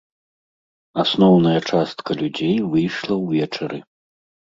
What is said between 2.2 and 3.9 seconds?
людзей выйшла ўвечары.